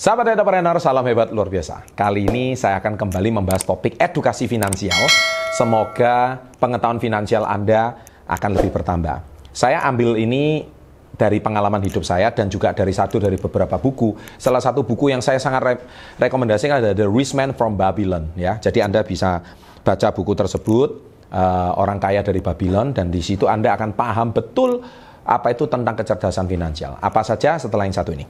[0.00, 1.84] Sahabat entrepreneur, salam hebat luar biasa.
[1.92, 4.96] Kali ini saya akan kembali membahas topik edukasi finansial.
[5.52, 9.20] Semoga pengetahuan finansial Anda akan lebih bertambah.
[9.52, 10.64] Saya ambil ini
[11.20, 14.16] dari pengalaman hidup saya dan juga dari satu dari beberapa buku.
[14.40, 15.74] Salah satu buku yang saya sangat re
[16.16, 18.56] rekomendasikan adalah The Rich Man from Babylon ya.
[18.56, 19.44] Jadi Anda bisa
[19.84, 20.88] baca buku tersebut
[21.28, 24.80] uh, orang kaya dari Babylon dan di situ Anda akan paham betul
[25.28, 26.96] apa itu tentang kecerdasan finansial.
[27.04, 28.24] Apa saja setelah yang satu ini.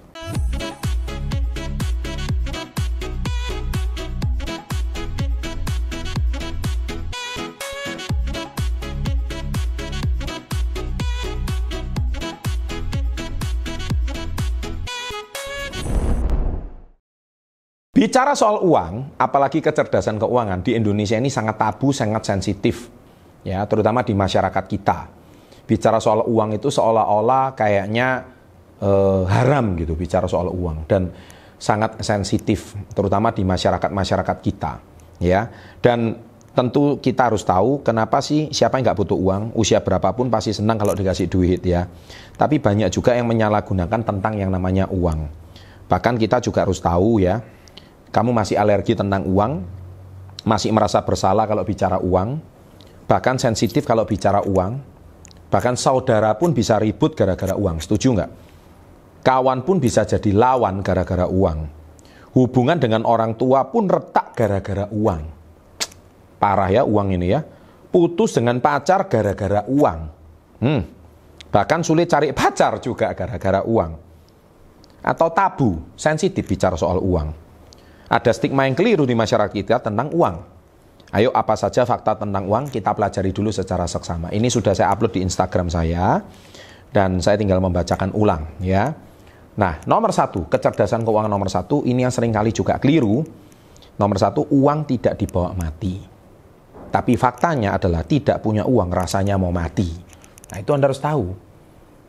[18.00, 22.88] Bicara soal uang, apalagi kecerdasan keuangan di Indonesia ini sangat tabu, sangat sensitif,
[23.44, 25.04] ya, terutama di masyarakat kita.
[25.68, 28.24] Bicara soal uang itu seolah-olah kayaknya
[28.80, 31.12] eh, haram gitu, bicara soal uang dan
[31.60, 34.80] sangat sensitif, terutama di masyarakat-masyarakat kita,
[35.20, 35.52] ya.
[35.84, 36.16] Dan
[36.56, 40.80] tentu kita harus tahu kenapa sih siapa yang nggak butuh uang, usia berapapun pasti senang
[40.80, 41.84] kalau dikasih duit ya.
[42.32, 45.28] Tapi banyak juga yang menyalahgunakan tentang yang namanya uang.
[45.84, 47.44] Bahkan kita juga harus tahu ya,
[48.10, 49.62] kamu masih alergi tentang uang,
[50.42, 52.42] masih merasa bersalah kalau bicara uang,
[53.06, 54.82] bahkan sensitif kalau bicara uang,
[55.46, 57.78] bahkan saudara pun bisa ribut gara-gara uang.
[57.78, 58.30] Setuju nggak?
[59.20, 61.58] Kawan pun bisa jadi lawan gara-gara uang.
[62.34, 65.22] Hubungan dengan orang tua pun retak gara-gara uang.
[66.40, 67.42] Parah ya uang ini ya.
[67.90, 70.00] Putus dengan pacar gara-gara uang.
[70.62, 70.82] Hmm.
[71.50, 73.92] Bahkan sulit cari pacar juga gara-gara uang.
[75.02, 77.49] Atau tabu, sensitif bicara soal uang.
[78.10, 80.36] Ada stigma yang keliru di masyarakat kita tentang uang.
[81.14, 84.34] Ayo apa saja fakta tentang uang kita pelajari dulu secara seksama.
[84.34, 86.18] Ini sudah saya upload di Instagram saya
[86.90, 88.90] dan saya tinggal membacakan ulang ya.
[89.58, 93.22] Nah nomor satu kecerdasan keuangan nomor satu ini yang sering kali juga keliru.
[93.94, 96.02] Nomor satu uang tidak dibawa mati.
[96.90, 99.86] Tapi faktanya adalah tidak punya uang rasanya mau mati.
[100.50, 101.30] Nah itu anda harus tahu,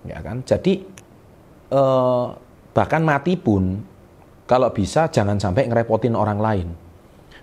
[0.10, 0.42] ya kan?
[0.42, 0.82] Jadi
[1.70, 2.28] eh,
[2.74, 3.91] bahkan mati pun
[4.52, 6.68] kalau bisa jangan sampai ngerepotin orang lain.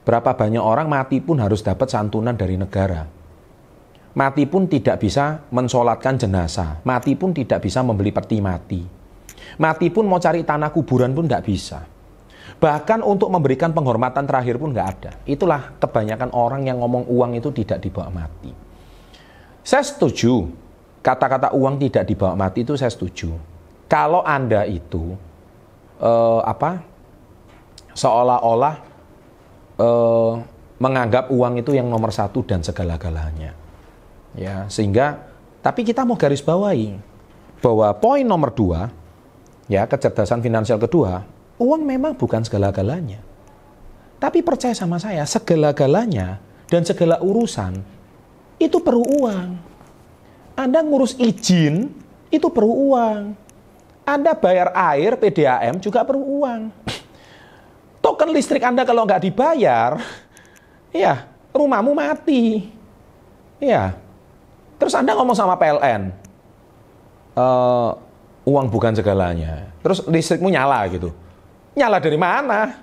[0.04, 3.08] Berapa banyak orang mati pun harus dapat santunan dari negara.
[4.12, 6.84] Mati pun tidak bisa mensolatkan jenazah.
[6.84, 8.84] Mati pun tidak bisa membeli peti mati.
[9.56, 11.80] Mati pun mau cari tanah kuburan pun tidak bisa.
[12.60, 15.12] Bahkan untuk memberikan penghormatan terakhir pun nggak ada.
[15.24, 18.52] Itulah kebanyakan orang yang ngomong uang itu tidak dibawa mati.
[19.64, 20.44] Saya setuju
[21.00, 23.32] kata-kata uang tidak dibawa mati itu saya setuju.
[23.88, 25.16] Kalau anda itu
[26.04, 26.97] eh, apa
[27.98, 28.74] seolah-olah
[29.82, 30.32] uh,
[30.78, 33.58] menganggap uang itu yang nomor satu dan segala-galanya.
[34.38, 35.26] Ya, sehingga
[35.58, 36.94] tapi kita mau garis bawahi
[37.58, 38.94] bahwa poin nomor dua,
[39.66, 41.26] ya kecerdasan finansial kedua,
[41.58, 43.18] uang memang bukan segala-galanya.
[44.22, 46.38] Tapi percaya sama saya, segala-galanya
[46.70, 47.82] dan segala urusan
[48.62, 49.48] itu perlu uang.
[50.54, 51.90] Anda ngurus izin
[52.30, 53.34] itu perlu uang.
[54.06, 56.87] Anda bayar air PDAM juga perlu uang
[58.18, 59.94] token listrik Anda kalau nggak dibayar,
[60.90, 62.66] ya rumahmu mati.
[63.62, 63.94] Ya.
[64.74, 66.10] Terus Anda ngomong sama PLN,
[67.38, 67.90] e, eh,
[68.42, 69.70] uang bukan segalanya.
[69.86, 71.14] Terus listrikmu nyala gitu.
[71.78, 72.74] Nyala dari mana?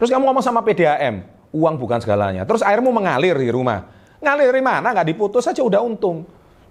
[0.00, 1.20] Terus kamu ngomong sama PDAM,
[1.52, 2.48] uang bukan segalanya.
[2.48, 3.84] Terus airmu mengalir di rumah.
[4.24, 4.96] Ngalir dari mana?
[4.96, 6.24] Nggak diputus saja udah untung.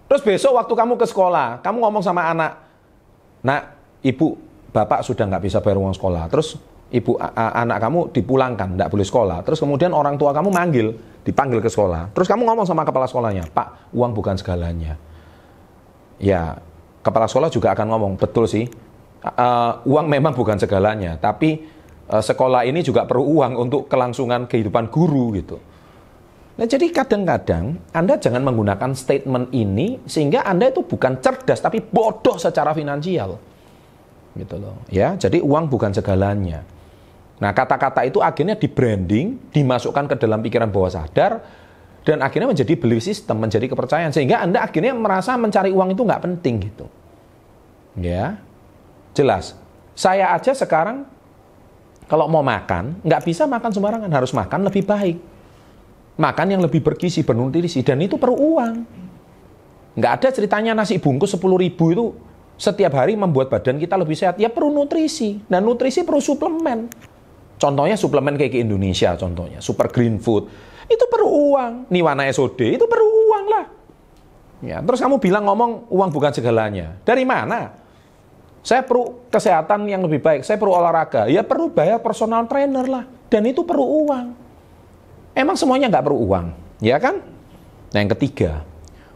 [0.09, 2.65] Terus besok waktu kamu ke sekolah, kamu ngomong sama anak,
[3.45, 4.37] nak, ibu,
[4.73, 6.25] bapak sudah nggak bisa bayar uang sekolah.
[6.33, 6.57] Terus
[6.87, 9.37] ibu anak kamu dipulangkan, tidak boleh sekolah.
[9.43, 10.95] Terus kemudian orang tua kamu manggil,
[11.27, 12.15] dipanggil ke sekolah.
[12.15, 14.95] Terus kamu ngomong sama kepala sekolahnya, Pak, uang bukan segalanya.
[16.17, 16.57] Ya,
[17.03, 18.65] kepala sekolah juga akan ngomong, betul sih,
[19.23, 21.59] uh, uang memang bukan segalanya, tapi
[22.07, 25.59] uh, sekolah ini juga perlu uang untuk kelangsungan kehidupan guru gitu.
[26.57, 32.41] Nah, jadi kadang-kadang Anda jangan menggunakan statement ini sehingga Anda itu bukan cerdas tapi bodoh
[32.41, 33.37] secara finansial.
[34.33, 34.81] Gitu loh.
[34.89, 36.65] Ya, jadi uang bukan segalanya.
[37.37, 41.45] Nah, kata-kata itu akhirnya di branding, dimasukkan ke dalam pikiran bawah sadar,
[42.01, 44.09] dan akhirnya menjadi belief system, menjadi kepercayaan.
[44.09, 46.85] Sehingga Anda akhirnya merasa mencari uang itu nggak penting gitu.
[47.99, 48.41] Ya,
[49.13, 49.53] jelas.
[49.93, 51.05] Saya aja sekarang
[52.09, 55.17] kalau mau makan, nggak bisa makan sembarangan, harus makan lebih baik.
[56.17, 58.75] Makan yang lebih bergizi, bernutrisi, dan itu perlu uang.
[59.93, 62.05] Nggak ada ceritanya nasi bungkus 10 ribu itu
[62.57, 64.41] setiap hari membuat badan kita lebih sehat.
[64.41, 66.89] Ya perlu nutrisi, dan nutrisi perlu suplemen.
[67.57, 70.45] Contohnya suplemen kayak ke Indonesia contohnya, super green food.
[70.85, 71.73] Itu perlu uang.
[71.89, 73.65] Niwana SOD itu perlu uang lah.
[74.61, 76.97] Ya, terus kamu bilang ngomong uang bukan segalanya.
[77.01, 77.73] Dari mana?
[78.61, 81.29] Saya perlu kesehatan yang lebih baik, saya perlu olahraga.
[81.29, 83.05] Ya perlu bayar personal trainer lah.
[83.27, 84.27] Dan itu perlu uang.
[85.37, 86.45] Emang semuanya nggak perlu uang,
[86.81, 87.21] ya kan?
[87.93, 88.65] Nah yang ketiga,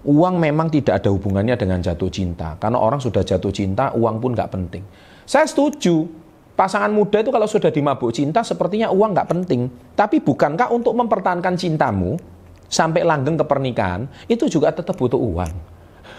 [0.06, 2.54] uang memang tidak ada hubungannya dengan jatuh cinta.
[2.62, 4.86] Karena orang sudah jatuh cinta, uang pun nggak penting.
[5.26, 6.06] Saya setuju,
[6.54, 9.72] pasangan muda itu kalau sudah dimabuk cinta, sepertinya uang nggak penting.
[9.96, 12.20] Tapi bukankah untuk mempertahankan cintamu,
[12.72, 15.52] sampai langgeng ke pernikahan, itu juga tetap butuh uang.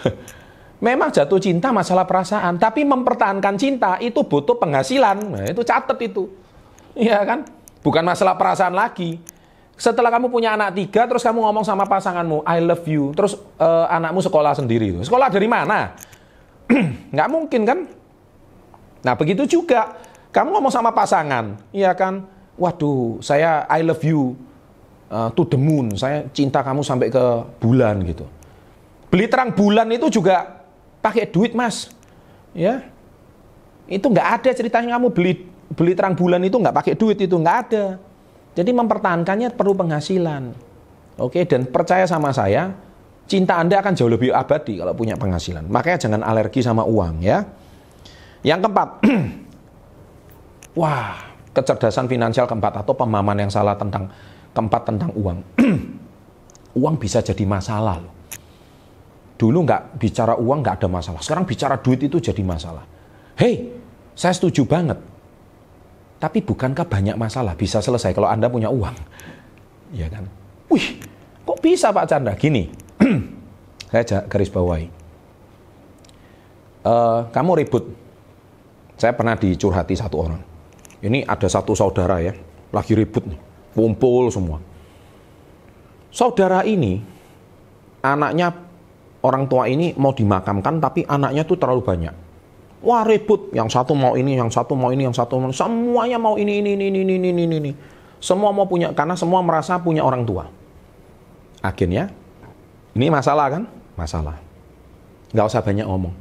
[0.86, 5.16] Memang jatuh cinta masalah perasaan, tapi mempertahankan cinta itu butuh penghasilan.
[5.30, 6.26] Nah, itu catat itu.
[6.98, 7.46] Iya kan?
[7.80, 9.22] Bukan masalah perasaan lagi.
[9.78, 13.86] Setelah kamu punya anak tiga, terus kamu ngomong sama pasanganmu, I love you, terus uh,
[13.88, 14.94] anakmu sekolah sendiri.
[15.00, 15.96] Sekolah dari mana?
[17.14, 17.78] Nggak mungkin kan?
[19.02, 19.98] Nah begitu juga,
[20.32, 22.24] kamu ngomong sama pasangan, iya kan?
[22.56, 24.32] Waduh, saya I love you
[25.12, 27.24] uh, to the moon, saya cinta kamu sampai ke
[27.60, 28.24] bulan gitu.
[29.12, 30.64] Beli terang bulan itu juga
[31.04, 31.92] pakai duit mas,
[32.56, 32.80] ya
[33.92, 35.32] itu nggak ada ceritanya kamu beli
[35.76, 38.00] beli terang bulan itu nggak pakai duit itu nggak ada.
[38.52, 40.52] Jadi mempertahankannya perlu penghasilan,
[41.20, 42.72] oke dan percaya sama saya,
[43.28, 45.68] cinta anda akan jauh lebih abadi kalau punya penghasilan.
[45.68, 47.44] Makanya jangan alergi sama uang ya.
[48.44, 48.88] Yang keempat,
[50.76, 54.08] wah kecerdasan finansial keempat atau pemahaman yang salah tentang
[54.56, 55.38] keempat tentang uang.
[56.80, 58.12] uang bisa jadi masalah loh.
[59.36, 61.20] Dulu nggak bicara uang nggak ada masalah.
[61.20, 62.84] Sekarang bicara duit itu jadi masalah.
[63.36, 63.74] Hei,
[64.16, 64.96] saya setuju banget.
[66.22, 68.96] Tapi bukankah banyak masalah bisa selesai kalau Anda punya uang?
[69.92, 70.24] Ya kan?
[70.72, 71.04] Wih,
[71.44, 72.32] kok bisa Pak Chandra?
[72.32, 72.64] Gini,
[73.92, 74.88] saya garis bawahi.
[76.80, 77.92] Uh, kamu ribut.
[78.96, 80.40] Saya pernah dicurhati satu orang.
[81.02, 82.30] Ini ada satu saudara ya,
[82.70, 83.40] lagi ribut nih,
[83.74, 84.62] kumpul semua.
[86.14, 87.02] Saudara ini,
[88.06, 88.54] anaknya
[89.26, 92.14] orang tua ini mau dimakamkan tapi anaknya tuh terlalu banyak.
[92.82, 96.34] Wah ribut, yang satu mau ini, yang satu mau ini, yang satu mau semuanya mau
[96.38, 97.72] ini, ini, ini, ini, ini, ini, ini.
[98.22, 100.46] Semua mau punya, karena semua merasa punya orang tua.
[101.62, 102.10] Akhirnya,
[102.94, 103.62] ini masalah kan?
[103.94, 104.38] Masalah.
[105.34, 106.14] Gak usah banyak ngomong.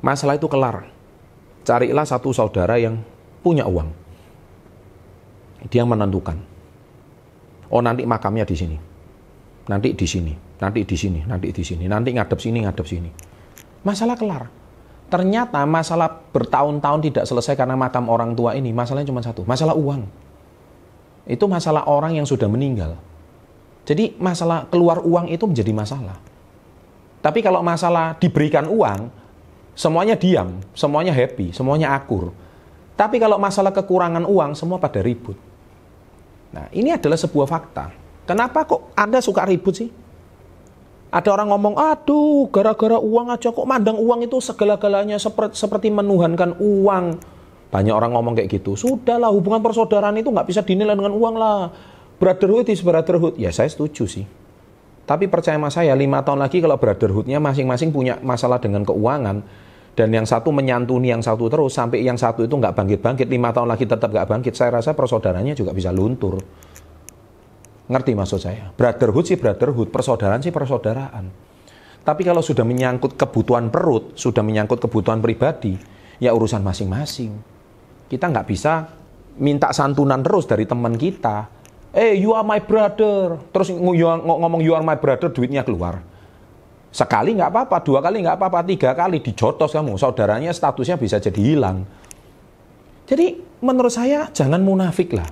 [0.00, 0.88] Masalah itu kelar.
[1.64, 3.00] Carilah satu saudara yang
[3.46, 3.94] punya uang.
[5.70, 6.34] Dia menentukan.
[7.70, 8.76] Oh nanti makamnya di sini.
[9.70, 13.10] Nanti di sini nanti di sini, nanti di sini, nanti ngadep sini, ngadep sini.
[13.84, 14.48] Masalah kelar.
[15.06, 20.02] Ternyata masalah bertahun-tahun tidak selesai karena makam orang tua ini, masalahnya cuma satu, masalah uang.
[21.28, 22.98] Itu masalah orang yang sudah meninggal.
[23.86, 26.18] Jadi masalah keluar uang itu menjadi masalah.
[27.22, 29.10] Tapi kalau masalah diberikan uang,
[29.78, 32.34] semuanya diam, semuanya happy, semuanya akur.
[32.96, 35.36] Tapi kalau masalah kekurangan uang, semua pada ribut.
[36.56, 37.92] Nah, ini adalah sebuah fakta.
[38.24, 39.92] Kenapa kok Anda suka ribut sih?
[41.12, 47.04] Ada orang ngomong, aduh gara-gara uang aja kok mandang uang itu segala-galanya seperti, menuhankan uang.
[47.70, 48.74] Banyak orang ngomong kayak gitu.
[48.74, 51.70] Sudahlah hubungan persaudaraan itu nggak bisa dinilai dengan uang lah.
[52.16, 53.36] Brotherhood is brotherhood.
[53.38, 54.24] Ya saya setuju sih.
[55.06, 59.46] Tapi percaya sama saya, lima tahun lagi kalau brotherhoodnya masing-masing punya masalah dengan keuangan,
[59.96, 63.72] dan yang satu menyantuni yang satu terus, sampai yang satu itu nggak bangkit-bangkit, lima tahun
[63.72, 66.36] lagi tetap nggak bangkit, saya rasa persaudaranya juga bisa luntur.
[67.88, 68.68] Ngerti maksud saya?
[68.76, 71.32] Brotherhood sih brotherhood, persaudaraan sih persaudaraan.
[72.04, 75.80] Tapi kalau sudah menyangkut kebutuhan perut, sudah menyangkut kebutuhan pribadi,
[76.20, 77.32] ya urusan masing-masing.
[78.06, 78.92] Kita nggak bisa
[79.40, 81.48] minta santunan terus dari teman kita.
[81.96, 83.40] Eh, you are my brother.
[83.48, 86.04] Terus ngomong you are my brother, duitnya keluar.
[86.92, 90.00] Sekali nggak apa-apa, dua kali nggak apa-apa, tiga kali dijotos kamu.
[90.00, 91.84] Saudaranya statusnya bisa jadi hilang.
[93.06, 95.28] Jadi menurut saya jangan munafik lah.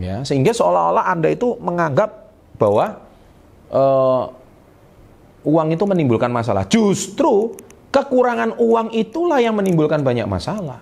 [0.00, 3.04] Ya sehingga seolah-olah anda itu menganggap bahwa
[3.68, 4.24] uh,
[5.44, 6.64] uang itu menimbulkan masalah.
[6.66, 7.52] Justru
[7.92, 10.80] kekurangan uang itulah yang menimbulkan banyak masalah.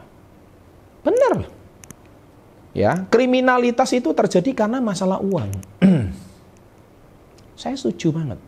[1.02, 1.59] Benar
[2.78, 5.50] ya kriminalitas itu terjadi karena masalah uang.
[7.61, 8.38] Saya setuju banget.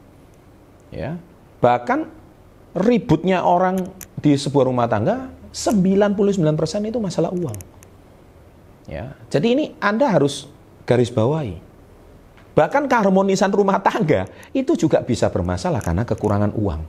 [0.94, 1.18] Ya
[1.60, 2.08] bahkan
[2.74, 3.84] ributnya orang
[4.20, 6.16] di sebuah rumah tangga 99%
[6.88, 7.56] itu masalah uang
[8.88, 10.48] ya jadi ini Anda harus
[10.90, 11.54] garis bawahi.
[12.50, 16.80] Bahkan keharmonisan rumah tangga itu juga bisa bermasalah karena kekurangan uang.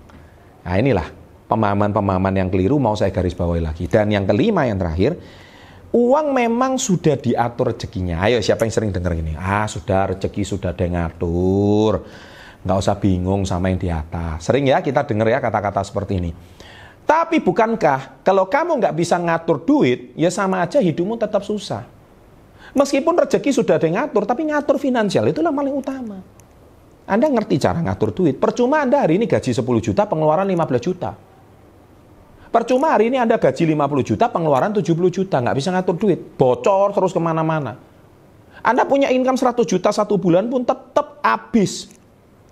[0.65, 1.05] Nah inilah
[1.45, 3.85] pemahaman-pemahaman yang keliru mau saya garis bawahi lagi.
[3.85, 5.21] Dan yang kelima yang terakhir,
[5.93, 8.25] uang memang sudah diatur rezekinya.
[8.25, 9.37] Ayo siapa yang sering dengar gini?
[9.37, 12.01] Ah sudah rezeki sudah ada yang ngatur.
[12.61, 14.45] Nggak usah bingung sama yang di atas.
[14.45, 16.31] Sering ya kita dengar ya kata-kata seperti ini.
[17.01, 21.83] Tapi bukankah kalau kamu nggak bisa ngatur duit, ya sama aja hidupmu tetap susah.
[22.71, 26.23] Meskipun rezeki sudah ada yang ngatur, tapi ngatur finansial itulah paling utama.
[27.03, 28.39] Anda ngerti cara ngatur duit.
[28.39, 31.11] Percuma Anda hari ini gaji 10 juta, pengeluaran 15 juta.
[32.51, 36.95] Percuma hari ini Anda gaji 50 juta, pengeluaran 70 juta, nggak bisa ngatur duit, bocor
[36.95, 37.75] terus ke mana-mana.
[38.61, 41.91] Anda punya income 100 juta satu bulan pun tetap habis.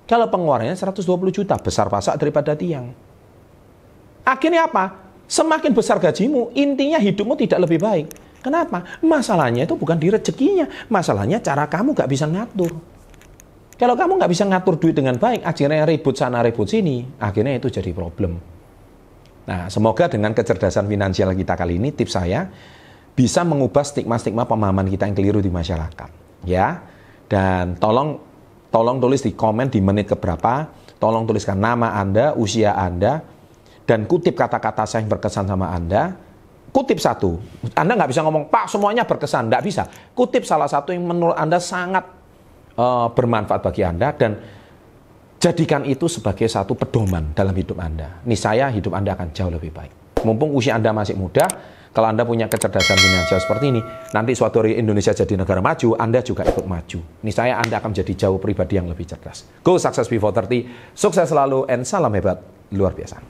[0.10, 2.89] Kalau pengeluarannya 120 juta, besar pasak daripada tiang.
[4.25, 5.13] Akhirnya apa?
[5.30, 8.10] Semakin besar gajimu, intinya hidupmu tidak lebih baik.
[8.42, 8.98] Kenapa?
[9.06, 12.74] Masalahnya itu bukan di rezekinya, masalahnya cara kamu nggak bisa ngatur.
[13.78, 17.70] Kalau kamu nggak bisa ngatur duit dengan baik, akhirnya ribut sana ribut sini, akhirnya itu
[17.70, 18.42] jadi problem.
[19.46, 22.50] Nah, semoga dengan kecerdasan finansial kita kali ini, tips saya
[23.13, 26.10] bisa mengubah stigma-stigma pemahaman kita yang keliru di masyarakat.
[26.50, 26.82] Ya,
[27.30, 28.28] dan tolong
[28.69, 33.21] tolong tulis di komen di menit keberapa, tolong tuliskan nama Anda, usia Anda,
[33.85, 36.13] dan kutip kata-kata saya yang berkesan sama Anda.
[36.69, 37.41] Kutip satu,
[37.73, 39.89] Anda nggak bisa ngomong, Pak semuanya berkesan, nggak bisa.
[40.13, 42.05] Kutip salah satu yang menurut Anda sangat
[42.77, 44.38] uh, bermanfaat bagi Anda, dan
[45.39, 48.19] Jadikan itu sebagai satu pedoman dalam hidup Anda.
[48.27, 50.19] Niscaya hidup Anda akan jauh lebih baik.
[50.27, 51.47] Mumpung usia Anda masih muda,
[51.89, 53.81] kalau Anda punya kecerdasan finansial seperti ini,
[54.13, 57.00] nanti suatu hari Indonesia jadi negara maju, Anda juga ikut maju.
[57.25, 59.46] Niscaya Anda akan menjadi jauh pribadi yang lebih cerdas.
[59.65, 62.41] Go success before 30, sukses selalu, and salam hebat
[62.74, 63.28] luar biasa.